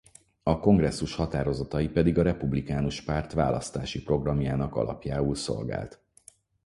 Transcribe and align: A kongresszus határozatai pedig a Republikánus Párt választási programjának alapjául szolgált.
A 0.43 0.59
kongresszus 0.59 1.15
határozatai 1.15 1.87
pedig 1.89 2.17
a 2.17 2.21
Republikánus 2.21 3.01
Párt 3.01 3.33
választási 3.33 4.03
programjának 4.03 4.75
alapjául 4.75 5.35
szolgált. 5.35 5.99